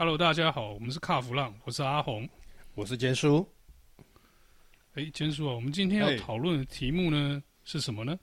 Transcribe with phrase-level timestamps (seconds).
[0.00, 2.28] Hello，大家好，我们是卡弗浪，我是阿红，
[2.76, 3.44] 我是坚叔。
[4.94, 8.16] 哎，坚叔啊，我们今天要讨论的题目呢是什么呢？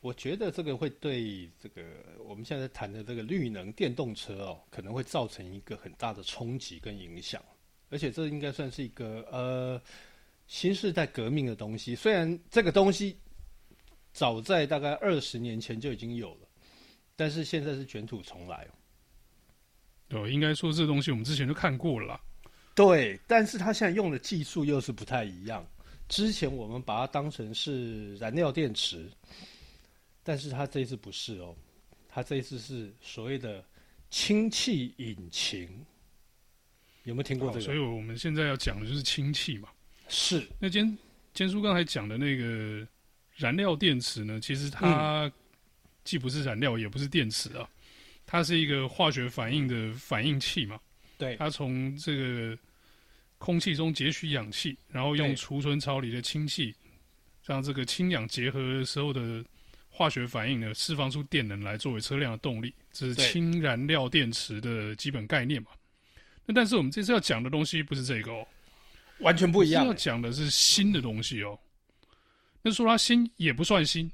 [0.00, 1.82] 我觉得这个会对这个
[2.18, 7.42] 我们现在谈的这个绿能电动车哦，可能会造成一个很大的冲击跟影响，
[7.88, 9.80] 而且这应该算是一个呃
[10.46, 11.94] 新时代革命的东西。
[11.94, 13.16] 虽然这个东西
[14.12, 16.48] 早在大概二十年前就已经有了，
[17.16, 18.68] 但是现在是卷土重来。
[18.70, 18.74] 哦，
[20.28, 22.20] 应该说这东西我们之前就看过了。
[22.74, 25.66] 对，但是它现在用的技术又是不太一样。
[26.08, 29.10] 之前我们把它当成是燃料电池，
[30.22, 31.54] 但是它这一次不是哦，
[32.08, 33.64] 它这一次是所谓的
[34.10, 35.68] 氢气引擎。
[37.04, 37.60] 有没有听过这个？
[37.60, 39.68] 所以我们现在要讲的就是氢气嘛。
[40.08, 40.46] 是。
[40.58, 40.96] 那坚
[41.34, 42.86] 坚叔刚才讲的那个
[43.34, 44.38] 燃料电池呢？
[44.40, 45.30] 其实它
[46.04, 47.68] 既不是燃料，也不是电池啊。
[48.26, 50.78] 它是一个化学反应的反应器嘛？
[51.18, 52.58] 对，它从这个
[53.38, 56.74] 空气中截取氧气，然后用储存槽里的氢气，
[57.44, 59.44] 让这个氢氧结合的时候的
[59.88, 62.74] 化学反应呢，释放出电能来作为车辆的动力。
[62.90, 65.68] 这是氢燃料电池的基本概念嘛？
[66.46, 68.46] 那但是我们这次要讲的东西不是这个哦，
[69.18, 69.86] 完全不一样。
[69.86, 71.58] 要讲的是新的东西哦。
[72.62, 74.10] 那说它新也不算新。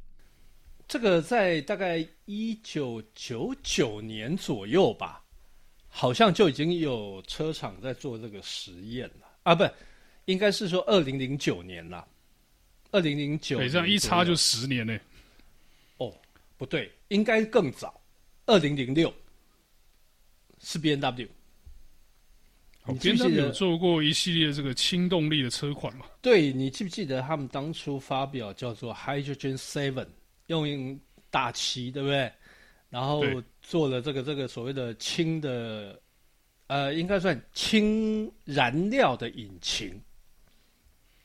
[0.88, 5.22] 这个在大概一九九九年左右吧，
[5.86, 9.54] 好像就已经有车厂在做这个实验了啊！
[9.54, 9.68] 不，
[10.24, 12.08] 应该是说二零零九年了。
[12.90, 14.98] 二零零九，这样一差就十年呢。
[15.98, 16.10] 哦，
[16.56, 18.00] 不对，应该更早，
[18.46, 19.12] 二零零六
[20.58, 21.28] 是 B N W。
[22.98, 26.06] B N W 有做过一系列这个轻动力的车款吗？
[26.22, 30.06] 对，你记不记得他们当初发表叫做 Hydrogen Seven？
[30.48, 32.30] 用大漆，对不对？
[32.90, 33.22] 然后
[33.62, 36.00] 做了这个这个所谓的氢的，
[36.66, 39.98] 呃，应该算氢燃料的引擎。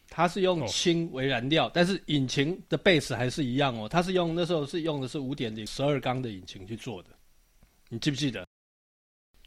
[0.10, 3.90] 它是用氢为燃料，哦，但是引擎的 base 还是一样哦。
[3.90, 7.10] 它是用那时候是用的是五点零十二缸的引擎去做的。
[7.90, 8.46] 你记不记得？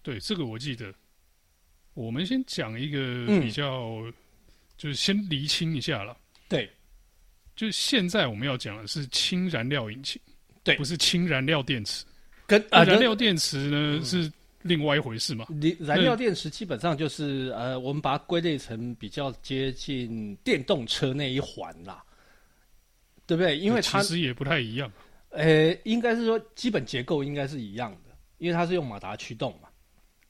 [0.02, 0.92] 对，这个我记得。
[1.94, 4.14] 我们先讲一个比较，嗯、
[4.76, 6.18] 就是先厘清一下了。
[6.48, 6.68] 对。
[7.56, 10.20] 就现在我们要讲的是氢燃料引擎，
[10.62, 12.04] 对，不是氢燃料电池。
[12.46, 14.30] 跟啊，燃料电池呢、嗯、是
[14.60, 15.46] 另外一回事嘛？
[15.48, 22.04] 你燃料电池基本上就是呃，我们把它归类成比较接近电动车那一环啦，
[23.26, 23.58] 对不对？
[23.58, 24.92] 因为它其实也不太一样。
[25.30, 29.68] 呃，应该是说基本结构应该是一样的，因为它是用马达驱动嘛。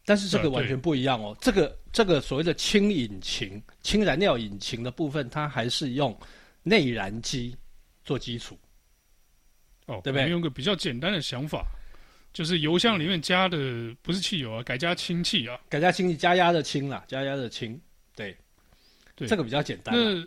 [0.04, 1.36] 但是这个完全不一样哦。
[1.40, 6.16] 这个这个所谓的氢引擎、氢燃料引擎的部分，它还是用。
[6.68, 7.56] 内燃机
[8.02, 8.58] 做基础，
[9.86, 10.22] 哦，对不对？
[10.22, 11.64] 我们用个比较简单的想法，
[12.32, 13.56] 就是油箱里面加的
[14.02, 17.80] 不是汽油啊，改加氢气啊，改加氢气，加压的氢啦，加压的氢，
[18.16, 18.36] 对，
[19.14, 19.94] 对，这个比较简单。
[19.94, 20.26] 那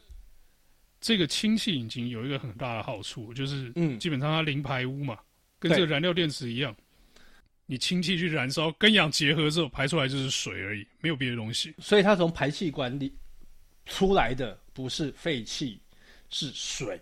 [1.01, 5.19] 这个氢气引擎有一个很大的好处，就是嗯，基本上它零排污嘛，
[5.59, 6.73] 跟这个燃料电池一样，
[7.65, 11.75] 你氢气去燃烧，跟氧结合之后排出来就是水而已，没有别的东西。
[11.79, 13.13] 所以它从排气管里
[13.85, 15.81] 出来的不是废气。
[16.29, 17.01] 是水，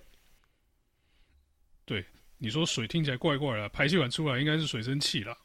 [1.84, 2.06] 对，
[2.38, 5.38] 你说水听起来怪怪的，排气管出来应该是水蒸气啦。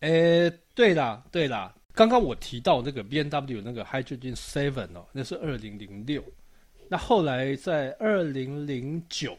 [0.00, 6.24] 诶、欸，对啦，对啦，刚刚我提到那个 B N W 那个 Hydrogen Seven 哦，那是二零零六，
[6.88, 9.38] 那后来在二零零九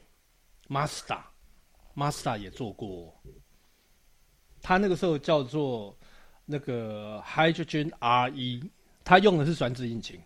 [0.70, 3.22] ，Mazda，Mazda 也做过，
[4.62, 5.98] 他那个时候叫做
[6.46, 8.64] 那个 Hydrogen R 一
[9.04, 10.22] 他用的是转子引擎，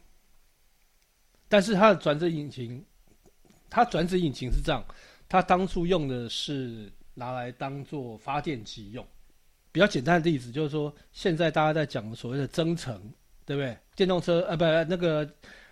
[1.47, 2.85] 但是他的转子引擎。
[3.75, 4.85] 它转子引擎是这样，
[5.27, 9.03] 它当初用的是拿来当做发电机用。
[9.71, 13.01] 比较简单的例子就是说，现在大家在讲所谓的增程，
[13.47, 13.75] 对不对？
[13.95, 15.27] 电动车呃不那个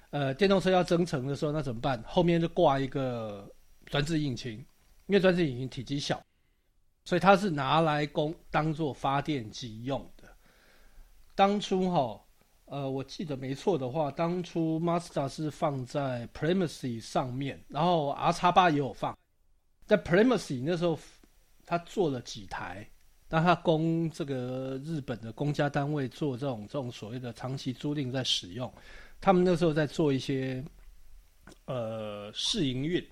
[0.10, 2.04] 呃电动车要增程的时候，那怎么办？
[2.08, 3.48] 后面就挂一个
[3.86, 4.54] 转子引擎，
[5.06, 6.20] 因为转子引擎体积小，
[7.06, 10.28] 所以它是拿来供当做发电机用的。
[11.36, 12.20] 当初哈。
[12.72, 19.18] 呃，我记得没错的话，当初 Mazda 是放在 Premacy 上面，然后 R 叉八也有放。
[19.85, 20.97] 在 Premacy 那时候，
[21.66, 22.90] 他做了几台，
[23.28, 28.73] 但他供这个日本的公家单位做这种这种所谓的长期租赁在使用。
[29.20, 30.64] 他们那时候在做一些
[31.66, 33.06] 呃试营运，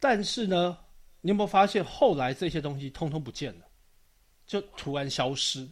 [0.00, 0.78] 但是呢，
[1.20, 3.66] 你有没有发现后来这些东西通通不见了，
[4.46, 5.68] 就突然消失？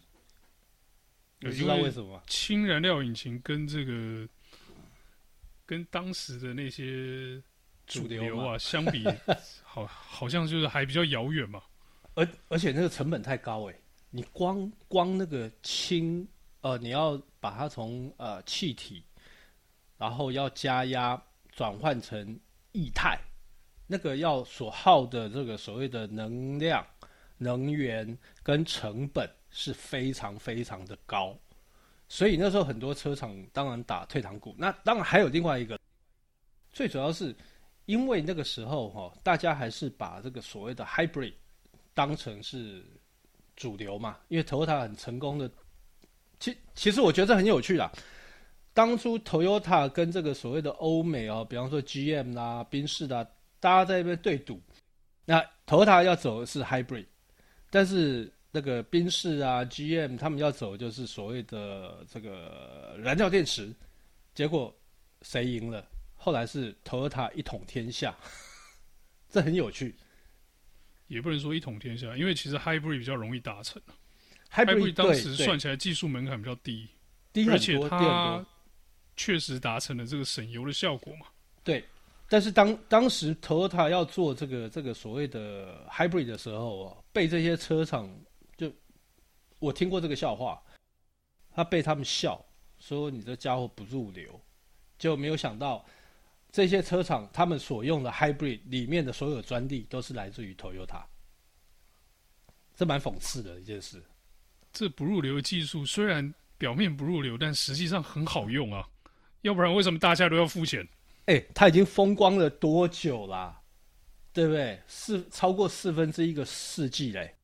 [1.40, 2.22] 你知道为什么吗？
[2.26, 4.28] 氢燃料引擎跟这个
[5.64, 7.42] 跟当时的那些
[7.87, 9.04] 主流啊相比，
[9.64, 11.62] 好好像就是还比较遥远嘛。
[12.14, 16.26] 而而且那个成本太高哎、欸，你光光那个氢
[16.60, 19.02] 呃，你要把它从呃气体，
[19.96, 21.20] 然后要加压
[21.52, 22.38] 转换成
[22.72, 23.19] 液态，
[23.87, 26.84] 那个要所耗的这个所谓的能量、
[27.38, 31.37] 能源跟成本是非常非常的高，
[32.08, 34.55] 所以那时候很多车厂当然打退堂鼓。
[34.56, 35.79] 那当然还有另外一个，
[36.73, 37.35] 最主要是
[37.87, 41.35] 因为那个时候哈，大家还是把这个所谓的 hybrid
[41.94, 42.85] 当成是
[43.56, 45.50] 主流嘛，因为 Toyota 很成功的。
[46.38, 47.93] 其其实我觉得很有趣啦。
[48.73, 53.26] 当初 Toyota 跟这个所谓的欧美哦，比方说 GM 啦、宾士啦，
[53.58, 54.58] 大家在那边对赌。
[55.25, 57.06] 那 Toyota 要走的是 Hybrid，
[57.69, 63.75] 但是那个宾士啊、GM 他们要走就是所谓的这个燃料电池。
[64.35, 64.75] 结果
[65.23, 65.87] 谁赢了？
[66.14, 68.14] 后来是 Toyota 一统天下，
[69.29, 69.94] 这很有趣。
[71.08, 73.82] 也不能说一统天下，因为其实 Hybrid 比较容易达成。
[74.52, 76.88] Hybrid 当时算起来技术门槛比较低，
[77.32, 78.47] 低而且它
[79.17, 81.26] 确实达成了这个省油的效果嘛。
[81.64, 81.85] 对，
[82.29, 88.30] 但是当当时 Toyota 要做这个这个所谓的 Hybrid 的时候啊，被这些车厂就
[89.61, 90.61] 我听过这个笑话，
[91.53, 92.45] 他被他们笑
[92.81, 94.41] 说你这家伙不入流，
[94.99, 95.87] 就没有想到
[96.51, 101.05] 这些车厂他们所用的 Hybrid 里面的所有专利都是来自于 Toyota，
[102.75, 104.03] 这蛮讽刺的一件事。
[104.73, 108.89] 这不入流的技术虽然表面不入流，但实际上很好用啊！
[109.43, 110.89] 要不然为什么大家都要付钱？
[111.27, 113.62] 哎、欸，它已经风光了多久啦、啊？
[114.33, 114.81] 对不对？
[114.87, 117.35] 四超过四分之一个世纪嘞！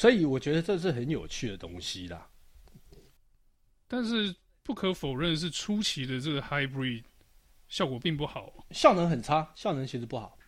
[0.00, 2.26] 所以我觉得这是很有趣的东西啦。
[3.86, 7.04] 但是不可否认是初期的这个 Hybrid
[7.68, 10.38] 效果并不好，效能很差，效能其实不好。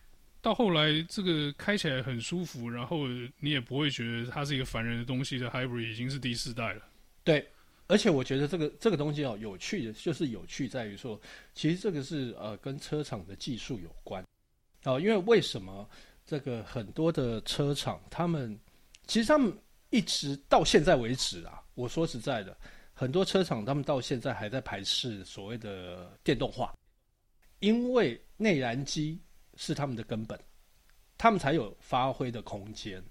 [0.41, 3.07] 到后来，这个开起来很舒服，然后
[3.41, 6.81] 你也不会觉得它是一个烦人的东西的 Hybrid 已经是第四代了。
[7.23, 7.47] 对，
[7.85, 11.21] 而且我觉得这个这个东西哦，有趣的就是有趣在于说，
[11.53, 14.25] 其实这个是呃跟车厂的技术有关。
[14.85, 15.87] 哦，因为为什么
[16.25, 18.59] 这个很多的车厂他们
[19.07, 19.57] 其实他们
[19.89, 22.55] 一直到现在为止啊，我说实在的，
[22.93, 26.73] 很多车厂他们到现在还在排斥所谓的电动化，
[27.59, 29.21] 因为内燃机。
[29.55, 30.39] 是他们的根本，
[31.15, 33.03] 他们才有发挥的空间。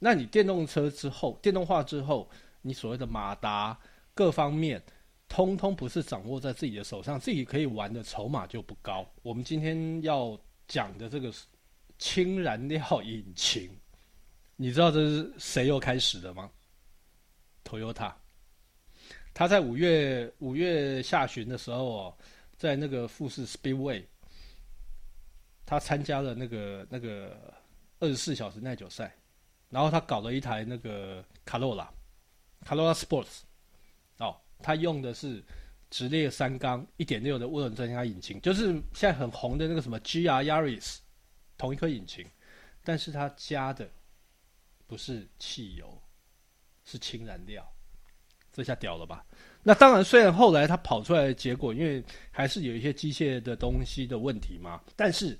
[0.00, 2.28] 那你电动车之后，电动化之后，
[2.62, 3.78] 你所谓的马达
[4.12, 4.82] 各方面，
[5.28, 9.08] 通通不是掌握在自己的手上，自己可以玩的筹码就不高。
[9.22, 11.32] 我们今天要讲的这个
[11.96, 13.70] 氢燃料引擎，
[14.56, 16.50] 你知道这是谁又开始的吗
[17.64, 18.12] ？Toyota，
[19.32, 22.18] 他在五月五月下旬的时候哦，
[22.56, 24.04] 在那个富士 Speedway。
[25.68, 27.52] 他参加了那个那个
[27.98, 29.12] 二十四小时耐久赛，
[29.68, 31.92] 然后他搞了一台那个卡罗拉，
[32.64, 33.40] 卡罗拉 Sports，
[34.18, 35.42] 哦，他用的是
[35.90, 40.98] 直列三缸一点六的涡轮增压引擎，就是现在很红的那个什么 GR Yaris，
[41.58, 42.24] 同一颗引擎，
[42.84, 43.90] 但是他加的
[44.86, 46.00] 不是汽油，
[46.84, 47.66] 是氢燃料，
[48.52, 49.24] 这下屌了吧？
[49.62, 55.38] 那当然，虽然后来他跑出来的结果，因为还是有一些机械的东西的问题嘛，但是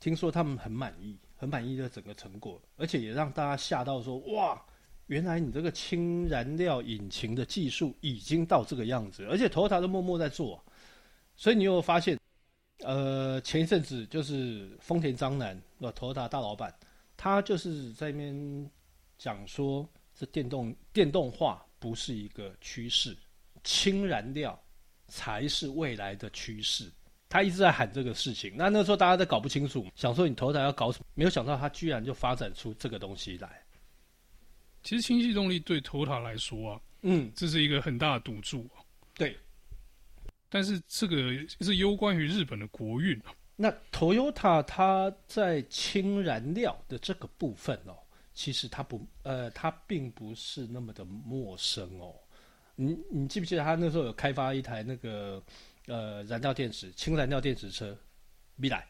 [0.00, 4.60] 听说他们很满意，很满意的整个成果，而且也让大家吓到说：哇，
[5.06, 10.64] 原来你这个氢燃料引擎的技术已经到这个样子，而且 Toyota 都默默在做。
[11.36, 12.18] 所以你有没有发现，
[12.84, 16.74] 呃，前一阵子就是丰田章男，呃，Toyota 大老板，
[17.22, 18.70] 他就是在那边
[19.16, 23.16] 讲说，这电动电动化不是一个趋势。
[23.62, 24.60] 氢燃料
[25.06, 26.90] 才是未来的趋势，
[27.28, 28.52] 他一直在喊这个事情。
[28.56, 33.62] 那那时候大家都搞不清楚，想说你头台要搞什么，没有想到他居然就发展出这个东西来。
[34.82, 38.68] 其实氢气动力对 Toyota 来说啊，嗯，这是一个很大的赌注。
[39.14, 39.38] 对，
[40.48, 41.16] 但是这个
[41.60, 43.16] 是攸关于日本的国运。
[43.56, 47.96] 那 Toyota 它在氢燃料的这个部分哦，
[48.32, 52.14] 其实它不，呃，它并不是那么的陌生哦。
[52.74, 55.40] 你你记不记得他那时候有开发一台那个
[55.86, 57.96] 呃燃料电池氢燃料电池车，
[58.56, 58.88] 未来，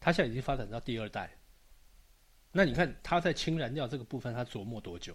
[0.00, 1.30] 他现在已经发展到第二代。
[2.50, 5.14] 那你看他在氢燃料这个部分他琢磨多久？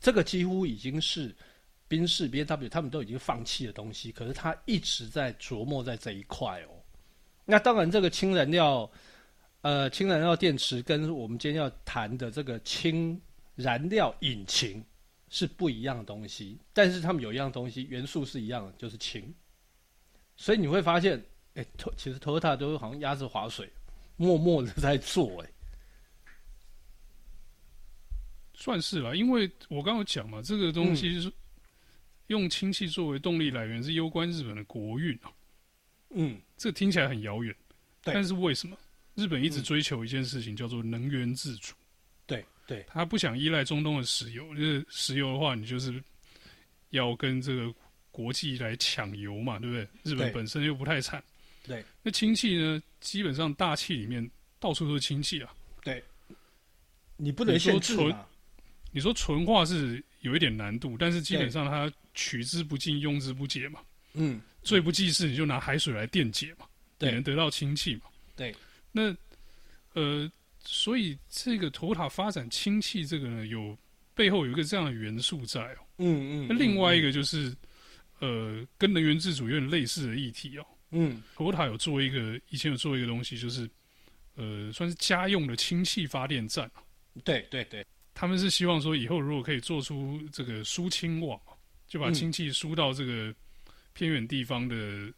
[0.00, 1.36] 这个几乎已经是
[1.86, 6.77] 宾士、BMW 他们都已经放弃的东西，可是他一直在琢磨在这一块哦。
[7.50, 8.88] 那当然，这个氢燃料
[9.62, 13.18] 呃氢燃料电池跟我们今天要谈的这个氢
[13.56, 14.84] 燃料引擎。
[15.30, 19.22] 是不一样的东西，但是他们有一样东西元素是一样的，就是氢。
[20.38, 21.62] 所以你会发现，哎，
[21.98, 23.70] 其实 Toyota 都好像鸭子划水，
[24.16, 25.50] 默默的在做，哎，
[28.54, 31.32] 算是了，因为我刚刚讲嘛，这个东西是、嗯、
[32.28, 35.30] 用氢气作为动力来源是攸关日本的国运啊。
[36.10, 37.54] 嗯，这听起来很遥远，
[38.02, 38.76] 但是为什么
[39.14, 41.74] 日本一直追求一件事情，叫做能源自主？
[42.26, 46.02] 对对，他不想依赖中东的石油，就是石油的话，你就是
[46.90, 47.72] 要跟这个
[48.10, 49.88] 国际来抢油嘛，对不对？
[50.02, 51.22] 日本本身又不太产。
[51.66, 52.82] 对，那氢气呢？
[53.00, 55.54] 基本上大气里面到处都是氢气啊。
[55.82, 56.02] 对，
[57.16, 58.14] 你不能说纯，
[58.90, 63.80] 你说纯化是有一点难度，但是基本上它取之不尽，用之不竭嘛。
[64.14, 66.66] 嗯，最不济事你就拿海水来电解嘛，
[66.98, 68.02] 也能得到氢气嘛。
[68.36, 68.54] 对，
[68.92, 69.14] 那
[69.94, 73.76] 呃，所以这个托塔发展氢气这个呢，有
[74.14, 75.78] 背后有一个这样的元素在哦。
[75.98, 76.46] 嗯嗯。
[76.48, 77.54] 那另外一个就是
[78.20, 80.66] 呃，跟能源自主有点类似的议题哦。
[80.90, 83.68] 嗯，托塔有做一个，以前有做一个东西，就是，
[84.36, 86.70] 呃，算是家用的氢气发电站。
[87.24, 87.84] 对对对，
[88.14, 91.40] 他们是希望说以后如果可以做出这个输氢网，
[91.86, 93.34] 就把氢气输到这个
[93.98, 95.12] 偏远地方的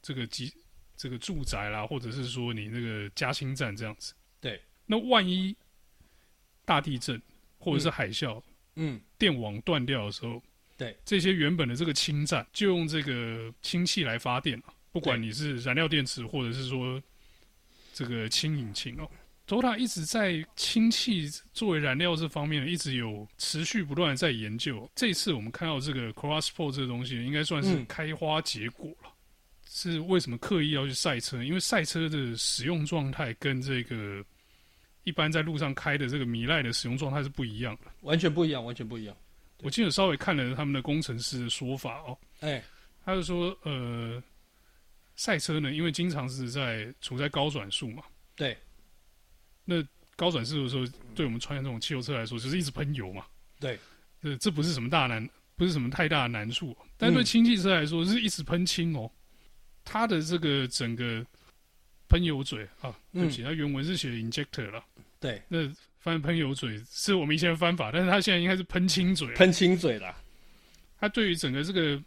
[0.00, 0.54] 这个集
[0.96, 4.14] 这个住宅啦，或者是说你那个加氢站这样子。
[4.40, 5.56] 对，那万一
[6.64, 7.20] 大地震
[7.58, 8.40] 或者是海啸，
[8.76, 10.40] 嗯，电网断掉的时候，
[10.76, 14.72] 对，这些原本的这个氢站就用这个氢气来发电了。
[14.92, 17.02] 不管你是燃料电池，或者是说
[17.92, 19.10] 这个氢引擎哦
[19.46, 24.90] ，Toyota 一直在氢气作为燃料这方面一直有持续不断的在研究。
[24.94, 29.08] 这次我们看到这个 Crossport 这个东西，应该算是开花结果了。
[29.08, 29.16] 嗯、
[29.66, 31.42] 是为什么刻意要去赛车？
[31.42, 34.24] 因为赛车的使用状态跟这个
[35.04, 39.16] 一般在路上开的这个米莱的使用状态是不一样的，完全不一样，完全不一样。
[39.62, 42.62] 我记得稍微看了他们的工程师的说法哦，哎，
[43.04, 44.22] 他就说呃。
[45.16, 48.02] 赛车呢，因为经常是在处在高转速嘛，
[48.34, 48.58] 对。
[49.64, 49.82] 那
[50.16, 53.24] 高转速的时候，对我们穿越这种汽油车来说，就是一直喷油嘛，
[53.58, 53.78] 对。
[54.22, 56.74] 这这不是什么大难，不是什么太大的难处。
[56.96, 59.10] 但对氢气车来说，是一直喷氢哦。
[59.84, 61.22] 它的这个整个
[62.08, 64.82] 喷油嘴啊，对不起，它原文是写 injector 了。
[65.20, 65.42] 对。
[65.46, 69.28] 那翻喷油嘴是我们以前的翻法，但是它现在应该是喷氢嘴。
[69.34, 70.16] 喷氢嘴了。
[70.98, 72.02] 它对于整个这个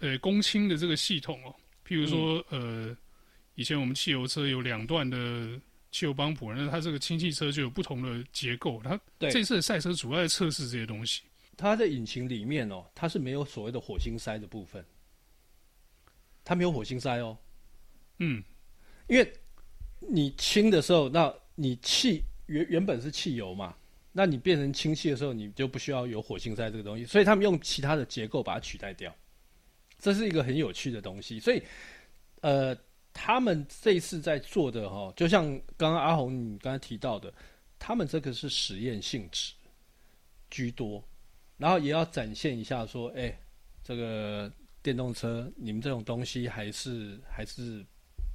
[0.00, 1.54] 呃供氢的这个系统哦。
[1.88, 2.96] 譬如说，嗯、呃，
[3.54, 5.58] 以前我们汽油车有两段的
[5.92, 8.80] 汽油帮浦，那它这个氢气车就有不同的结构。
[8.82, 11.22] 它这次的赛车主要在测试这些东西。
[11.56, 14.84] 它的引擎里面哦，它是没有所谓的火星塞的部分，
[16.42, 17.36] 它没有火星塞哦。
[18.18, 18.42] 嗯，
[19.06, 19.32] 因为
[20.00, 23.76] 你氢的时候，那你气原原本是汽油嘛，
[24.12, 29.14] 那你变成氢气的时候，你就不需要有火星塞这个东西，所以他们用其他的结构把它取代掉。
[29.98, 31.62] 这是一个很有趣的东西，所以，
[32.40, 32.76] 呃，
[33.12, 35.44] 他们这次在做的哈，就像
[35.76, 37.32] 刚刚阿红你刚才提到的，
[37.78, 39.52] 他们这个是实验性质
[40.50, 41.02] 居多，
[41.58, 43.38] 然后也要展现一下说，哎，
[43.84, 44.50] 这个
[44.82, 47.84] 电动车你们这种东西还是还是，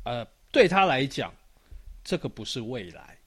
[0.06, 1.34] 呃，对他来讲，
[2.04, 3.18] 这个不是未来，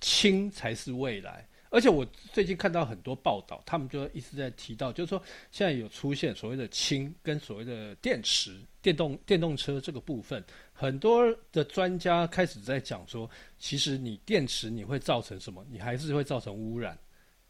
[0.00, 1.46] 氢才是未来。
[1.70, 2.02] 而且我
[2.32, 10.42] 最近看到很多报道，他们就一直在提到，就是说现在有出现所谓的氢跟所谓的电池、电动电动车这个部分，
[10.78, 15.66] 很多的专家开始在讲说，其实你电池你会造成什么？
[15.68, 16.96] 你还是会造成污染。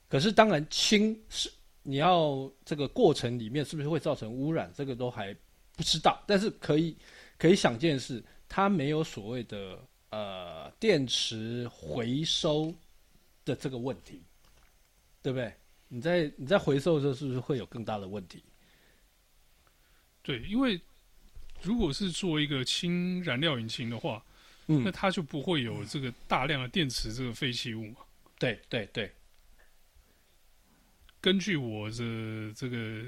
[0.09, 5.37] 可是当然氢是你要这个过程里面是不是会造成污染，这个都还
[5.77, 6.25] 不知道。
[6.27, 6.97] 但是可以
[7.37, 12.75] 可以想见的是，它没有所谓的呃电池回收。
[13.45, 14.23] 的这个问题，
[15.23, 15.51] 对不对？
[15.89, 18.45] 你在你在回收的时候，是不是会有更大的问题？
[20.21, 20.79] 对，因为
[21.63, 24.25] 如果是做一个氢燃料引擎的话，
[24.67, 27.97] 嗯，那它就不会有这个大量的电池这个废弃物嘛。
[28.39, 29.11] 对对对。
[31.21, 33.05] 根据我的这个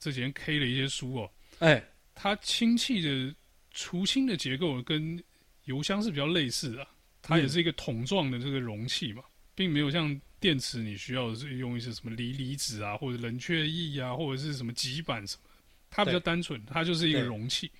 [0.00, 1.82] 这几天 K 的一些书哦，哎，
[2.14, 3.34] 它氢气的
[3.70, 5.22] 除氢的结构跟
[5.64, 6.86] 油箱是比较类似的，
[7.22, 9.22] 它也是一个桶状的这个容器嘛。
[9.56, 15.42] 并没有像电池，你需要是用一些什么锂离子啊，或者冷却液啊，或者是什么极板什么。
[15.88, 17.70] 它比较单纯，它就是一个容器。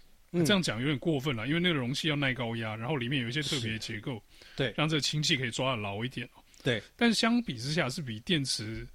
[0.43, 4.23] 这样讲有点过分了，因为那个容器要耐高压，然后里面有一些特别的结构，
[4.57, 6.29] 对，让这个氢气可以抓得牢一点。
[6.63, 8.89] 对，但是相比之下是比电池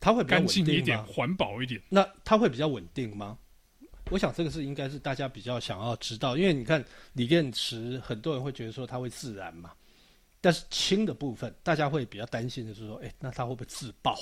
[0.00, 1.80] 它会干净一点，环保一点。
[1.90, 3.36] 那它会比较稳定吗？
[4.10, 9.72] 我想这个是应该是大家比较想要知道，因为你看锂电池，很多人会觉得说它会自燃嘛。
[10.40, 14.16] 但是氢的部分，大家会比较担心的是说，哎，那它会不会自爆？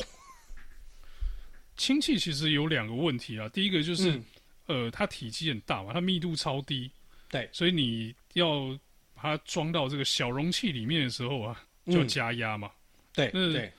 [1.76, 4.24] 氢气其实有两个问题啊，第一个就是，嗯、
[4.66, 6.90] 呃，它体积很大嘛，它密度超低，
[7.28, 8.78] 对，所以你要
[9.14, 12.70] 把它装到这个小容器里面的时候啊，就要加压嘛，
[13.16, 13.72] 嗯、对，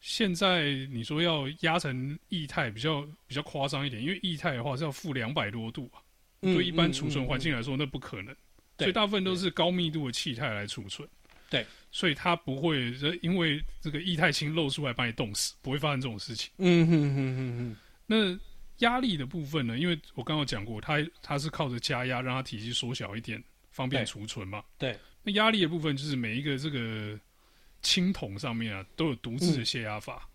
[0.00, 6.02] 现在你说要压成液态，比较比较夸张一点，因为液态的话是要负两百多度啊，
[6.42, 8.36] 嗯、对一般储存环境来说那不可能，
[8.78, 11.08] 所以大部分都是高密度的气态来储存。
[11.50, 16.50] 对，所以它不会因为这个液态氢漏出来把你冻死，不会发生这种事情。
[16.56, 17.76] 嗯哼哼哼哼。
[18.06, 18.38] 那
[18.78, 19.78] 压力的部分呢？
[19.78, 24.64] 因为我刚刚讲过，它它是靠着加压让它体积缩小一点，方便储存嘛。
[24.78, 24.92] 对。
[24.92, 27.18] 对那压力的部分就是每一个这个。
[27.86, 30.26] 青铜上面啊，都有独自的泄压阀。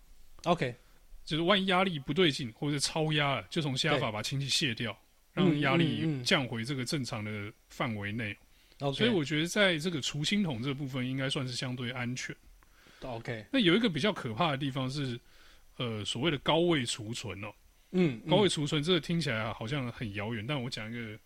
[0.44, 0.72] 嗯、OK，
[1.24, 4.96] 就是万一压力不对劲或者超压了，就从泄压阀把氢气卸掉，
[5.32, 8.36] 让压力降回这个正常的范围内。
[8.78, 12.32] OK，所以我觉得在这个除氢桶这个部分应该算是相对安全。
[13.00, 15.18] OK，那有一个比较可怕的地方是，
[15.76, 17.52] 呃，所谓的高位储存哦。
[17.92, 21.18] 嗯，高位储存这个听起来啊好像很遥远，但我讲一个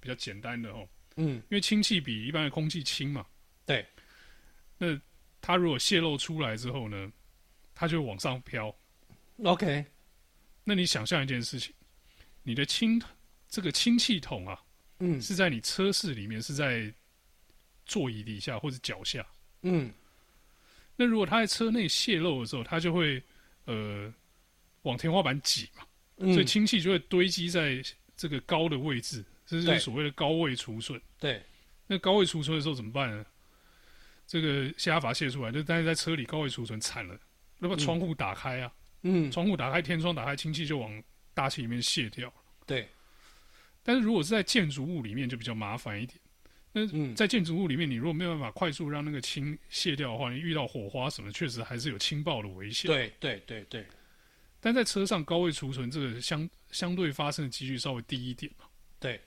[0.00, 0.88] 比较简单的哦。
[1.16, 3.26] 嗯，因为氢气比一般的空气轻嘛。
[3.64, 3.86] 对，
[4.78, 5.00] 那。
[5.42, 7.12] 它如果泄漏出来之后呢，
[7.72, 8.74] 它就会往上飘。
[9.44, 9.84] OK，
[10.64, 11.72] 那你想象一件事情，
[12.42, 13.00] 你的氢
[13.48, 14.60] 这个氢气筒啊，
[14.98, 16.92] 嗯，是在你车室里面，是在
[17.84, 19.24] 座椅底下或者脚下，
[19.62, 19.92] 嗯，
[20.96, 23.22] 那如果它在车内泄漏的时候，它就会
[23.66, 24.12] 呃
[24.82, 25.86] 往天花板挤嘛，
[26.18, 27.82] 嗯，所以氢气就会堆积在
[28.16, 31.00] 这个高的位置，这是所谓的高位储存。
[31.18, 31.42] 对，
[31.86, 33.24] 那高位储存的时候怎么办呢？
[34.26, 37.16] 这个泄压阀泄出来，就但是在车里高位储存惨了，
[37.58, 42.32] 那么窗户打开啊，嗯，窗户打开，天窗打开，氢气就往大气里面泄掉。
[42.66, 42.88] 对，
[43.82, 46.18] 但是如果是在建筑物里面就比较麻烦一点。
[46.72, 52.90] 那在建筑物里面，你如果没有办法快速让那个氢泄掉的话，你遇到火花什么，确实还是有氢爆的危险。
[52.90, 53.86] 对对对对。
[54.60, 58.66] 但在车上高位储存，这个相相对发生的几率稍微低一点嘛。
[58.98, 59.20] 对，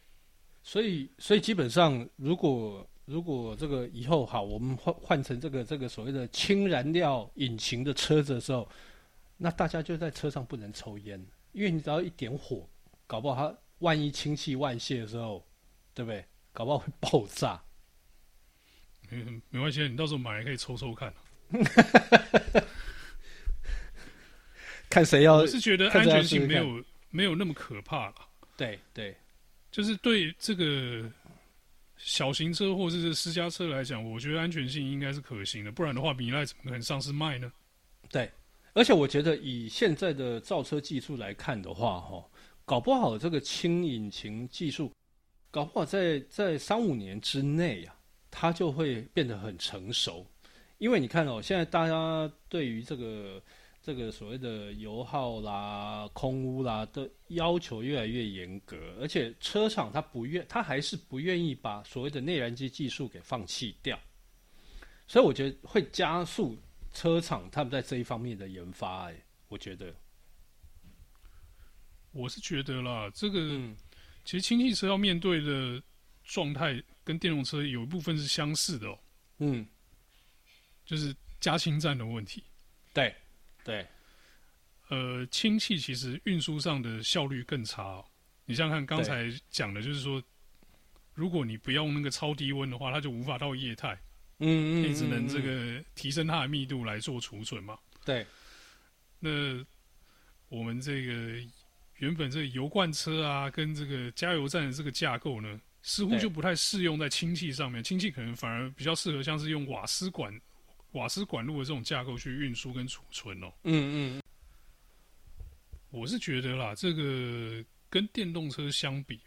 [0.63, 2.87] 所以所以基本上如果。
[3.09, 8.69] 如果这个以后好，我们换换成这个这个所谓的氢燃料引擎的车子的时候，
[9.35, 11.19] 那大家就在车上不能抽烟，
[11.51, 12.69] 因为你只要一点火，
[13.07, 15.43] 搞不好它万一氢气外泄的时候，
[15.95, 16.23] 对不对？
[16.53, 17.59] 搞不好会爆炸。
[19.09, 21.11] 嗯，没关系，你到时候买来可以抽抽看。
[24.89, 25.35] 看谁要？
[25.35, 28.15] 我是觉得安全性没有没有那么可怕了。
[28.57, 29.15] 对对，
[29.71, 31.09] 就是对这个。
[32.01, 37.51] 小型车或者是私家车来讲，我觉得安全性应该是可行的，不然的话，米莱怎么可能上市卖呢？
[38.09, 38.31] 对，
[38.71, 42.25] 而且我觉得以现在的造车技术来看的话，哈，
[42.63, 44.89] 搞不好这个轻引擎技术，
[45.51, 47.93] 搞不好在在三五年之内啊，
[48.31, 50.25] 它就会变得很成熟。
[50.77, 53.41] 因为你看哦，现在大家对于这个。
[53.81, 63.97] 这个所谓的油耗啦、空污啦的要求越来越严格，而且车厂它不愿，它还是不愿意把所谓的内燃机技术给放弃掉，
[65.07, 66.57] 所以我觉得会加速
[66.93, 69.09] 车厂他们在这一方面的研发。
[69.09, 69.15] 哎，
[69.47, 69.95] 我觉得，
[72.11, 73.75] 我是觉得啦，这个、嗯、
[74.25, 75.81] 其实氢气车要面对的
[76.25, 78.99] 状态跟电动车有一部分是相似的哦。
[79.37, 79.65] 嗯，
[80.85, 82.43] 就是加氢站的问题。
[82.93, 83.15] 对。
[83.69, 83.87] 对，
[84.89, 88.05] 呃，氢气其实运输上的效率更差哦。
[88.45, 90.21] 你想想看，刚才讲的就是说，
[91.13, 93.93] 如果你不用那个超低温的话，它就无法到液态，
[94.39, 97.77] 嗯，嗯，你只能这个提升它的密度来做储存嘛。
[98.03, 98.25] 对，
[99.19, 99.29] 那
[100.47, 101.13] 我们这个
[101.97, 107.83] 原本这个油罐车啊，跟这个加油站的这个架构呢，似乎就不太适用在氢气上面。
[107.83, 110.33] 氢气可能反而比较适合，像是用瓦斯管。
[110.93, 114.23] 瓦斯管路的这种架构去运输跟储存哦，嗯嗯，
[115.91, 119.19] 我是觉得啦，这个跟电动车相比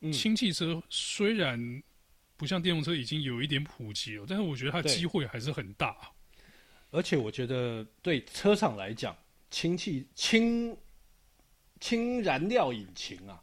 [0.00, 1.82] 哦，氢气车虽然
[2.36, 5.96] 不像电动车已经有一点普及了，但是我觉得它机会还是很大。
[6.90, 9.16] 而且我觉得对车厂来讲，
[9.50, 10.76] 氢气氢
[11.80, 13.42] 氢燃料引擎啊，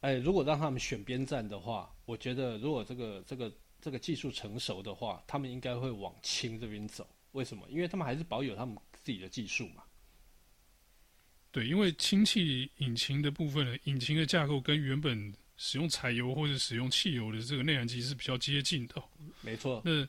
[0.00, 3.52] 哎，如果让他们选边站的话，我觉得如果这个这个。
[3.86, 7.08] 这个技术成熟的话，他们应该会往氢这边走。
[7.30, 7.64] 为什么？
[7.70, 9.84] 因为他们还是保有他们自己的技术嘛。
[11.52, 19.00] 对，因为氢气引擎的部分呢，引擎的架构跟原本使用柴油或者使用汽油的这个内燃机是比较接近的。
[19.40, 19.80] 没错。
[19.84, 20.04] 那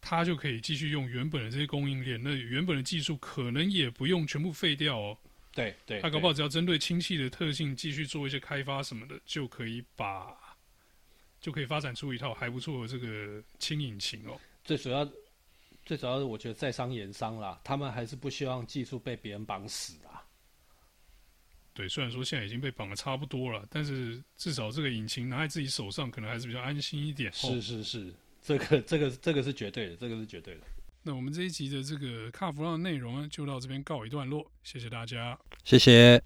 [0.00, 5.16] 它就可以继续用原本的这些供应链，那原本的技术可能也不用全部废掉哦。
[5.52, 6.00] 对对。
[6.00, 10.36] 它搞不好只要针对氢气的特性继续做一些开发什么的，就可以把。
[11.46, 14.36] 就可以发展出一套还不错的这个轻引擎哦。
[14.64, 15.08] 最主要，
[15.84, 20.26] 最主要是我觉得在商言商啦，他们还是不希望技术被别人绑死啊。
[21.72, 27.32] 对，虽然说现在已经被绑的差不多了，但是至少这个引擎拿在自己手上，可能还是比较安心一点。
[27.32, 30.62] 是是是，这个这个这个是绝对的，这个是绝对的。
[31.04, 36.20] 那我们这一集的这个卡弗朗的内容呢，就到这边告一段落，谢谢大家，谢谢。